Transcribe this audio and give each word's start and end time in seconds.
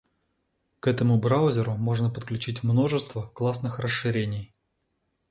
К 0.79 0.87
этому 0.87 1.19
браузеру 1.19 1.75
можно 1.75 2.09
подключить 2.09 2.63
множество 2.63 3.21
классных 3.27 3.77
расширений. 3.77 4.51